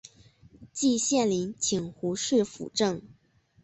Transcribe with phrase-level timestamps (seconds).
[0.73, 3.03] 季羡林请胡适斧正。